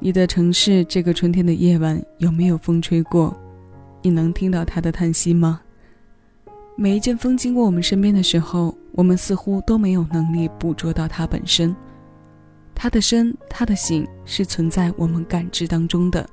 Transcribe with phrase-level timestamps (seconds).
[0.00, 3.36] 你的城市这个春天的夜晚有没有风吹过？
[4.02, 5.60] 你能听到它的叹息吗？
[6.76, 11.74] 每一阵风经过我们身边的时候，我们似乎都没有能力捕捉到它本身。
[12.74, 16.28] 它的身，它的形，是存在我们感知当中的，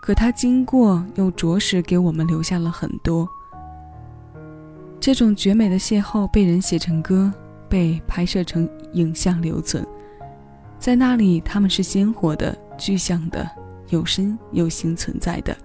[0.00, 3.28] 可它经过又着实给我们留下了很多。
[4.98, 7.30] 这种绝美的邂逅被人写成歌，
[7.68, 9.86] 被拍摄成影像留存，
[10.78, 13.48] 在那里，它们是鲜活的、具象的、
[13.88, 15.56] 有身有形存在的。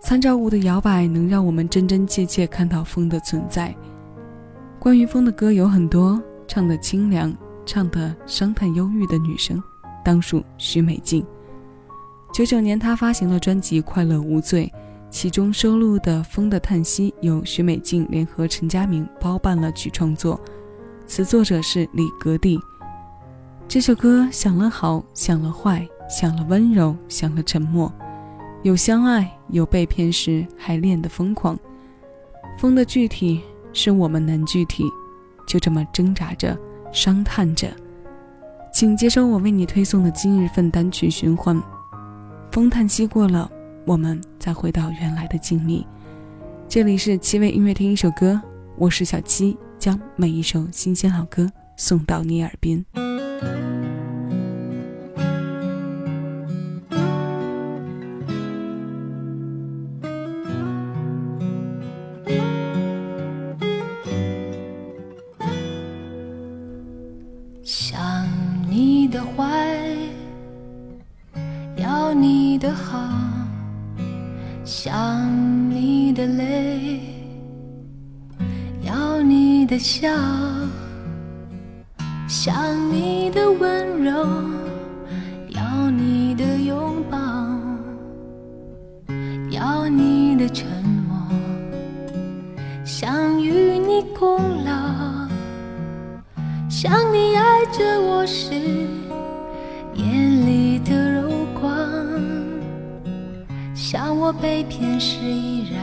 [0.00, 3.74] 参照物的摇摆能让我们真真切切看到风的存在。
[4.78, 7.32] 关于风的歌有很多，唱的清凉，
[7.64, 9.62] 唱的伤叹忧郁的女生，
[10.04, 11.24] 当属许美静。
[12.34, 14.72] 九九年，她发行了专辑《快乐无罪》，
[15.08, 20.40] 其中收录的《风的叹息》由许美静联合陈佳明包办了曲创作，
[21.06, 22.58] 词作者是李格弟。
[23.72, 27.90] 这首歌想了好，想了坏，想了温柔，想了沉默。
[28.62, 31.58] 有相爱，有被骗时还恋得疯狂。
[32.58, 33.40] 风的具体
[33.72, 34.84] 是我们难具体，
[35.46, 36.54] 就这么挣扎着，
[36.92, 37.74] 伤叹着。
[38.74, 41.58] 请接收我为你推送的今日份单曲循环。
[42.50, 43.50] 风叹息过了，
[43.86, 45.82] 我们再回到原来的静谧。
[46.68, 48.38] 这里是七味音乐听一首歌，
[48.76, 52.84] 我是小七，将每一首新鲜好歌送到你耳边。
[67.64, 68.26] 想
[68.68, 69.46] 你的坏，
[71.76, 72.98] 要你的好，
[74.64, 77.00] 想你的泪，
[78.84, 80.08] 要你的笑，
[82.26, 83.21] 想你
[92.94, 95.26] 想与你共老，
[96.68, 98.54] 想你爱着我时
[99.94, 101.72] 眼里的柔光。
[103.74, 105.80] 想我被骗时依然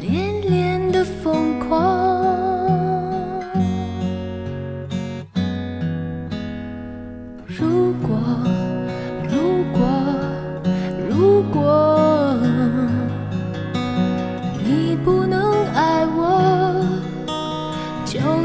[0.00, 1.70] 恋恋的疯狂。
[7.46, 8.18] 如果，
[9.30, 9.78] 如果，
[11.08, 11.93] 如果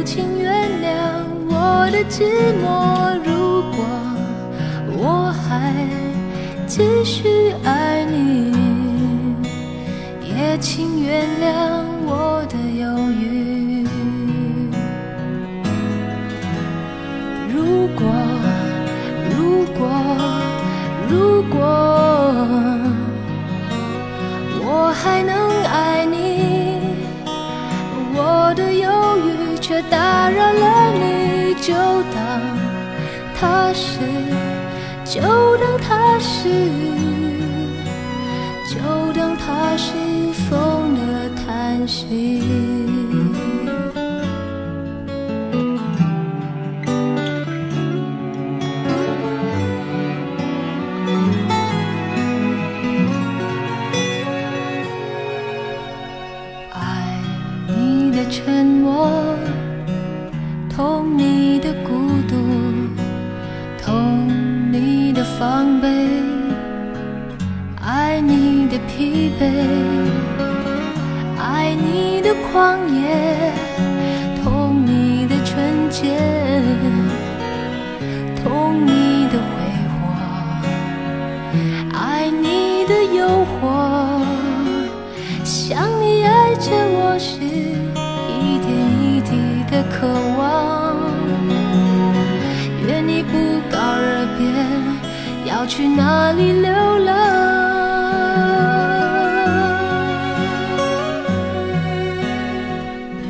[0.03, 2.23] 请原谅我的寂
[2.61, 3.17] 寞。
[3.23, 3.85] 如果
[4.97, 5.73] 我还
[6.67, 8.69] 继续爱你。
[10.39, 13.38] 也请原谅我的犹豫。
[31.69, 32.17] 就当
[33.35, 33.99] 它是，
[35.05, 35.21] 就
[35.57, 36.49] 当它是，
[38.67, 39.93] 就当它是。
[40.49, 42.41] 风的叹息。
[56.71, 56.79] 爱
[57.67, 59.18] 你的沉默，
[65.39, 65.87] 防备，
[67.81, 69.49] 爱你的疲惫。
[71.37, 73.53] 爱你的狂野，
[74.43, 76.19] 痛你的纯洁，
[95.59, 97.13] 要去哪里流浪。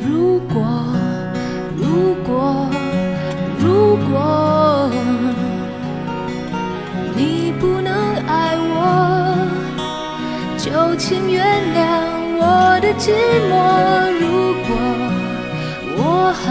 [0.06, 0.62] 如果
[1.76, 2.70] 如果
[3.58, 4.88] 如果
[7.16, 7.92] 你不能
[8.28, 9.48] 爱我
[10.56, 11.44] 就请原
[11.74, 11.82] 谅
[12.38, 13.10] 我的寂
[13.50, 13.52] 寞。
[14.20, 14.70] 如果
[15.98, 16.46] 我还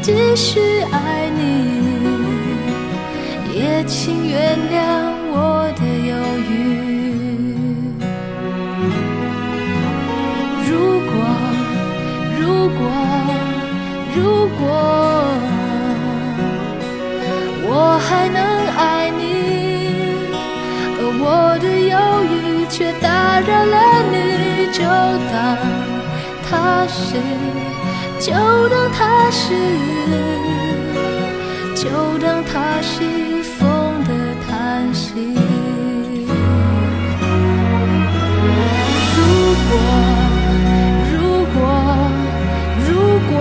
[0.00, 1.83] 继续爱你。
[3.86, 4.74] 请原谅
[5.30, 6.12] 我的犹
[6.48, 6.52] 豫。
[10.66, 10.70] 如
[11.10, 11.12] 果，
[12.40, 12.80] 如果，
[14.14, 14.16] 如
[14.58, 14.62] 果，
[17.66, 17.70] 我
[18.00, 18.38] 还能
[18.76, 19.22] 爱你，
[20.98, 21.24] 而我
[21.60, 21.94] 的犹
[22.24, 22.34] 豫
[22.70, 23.06] 却打
[23.40, 23.76] 扰了
[24.10, 24.14] 你，
[24.72, 24.80] 就
[25.30, 25.32] 当
[26.48, 26.52] 他
[26.88, 27.16] 是，
[28.18, 28.32] 就
[28.68, 29.42] 当他是，
[31.74, 31.82] 就
[32.18, 32.94] 当他是。
[35.14, 35.20] 里
[39.14, 39.20] 如
[39.70, 39.72] 果
[41.12, 41.14] 如
[41.54, 41.56] 果
[42.88, 42.90] 如
[43.30, 43.32] 果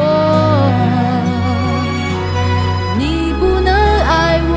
[2.97, 4.53] 你不能爱我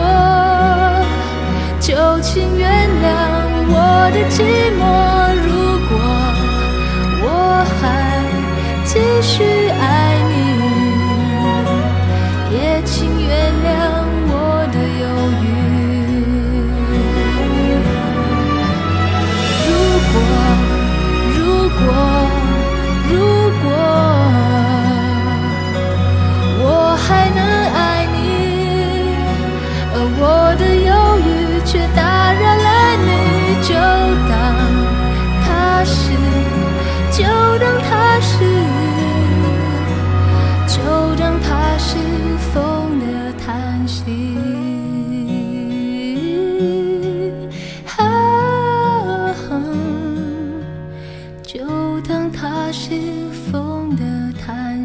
[1.80, 2.68] 就请原
[3.02, 3.06] 谅
[3.70, 3.74] 我
[4.12, 4.36] 的寂
[4.78, 5.05] 寞。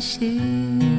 [0.02, 0.91] 心。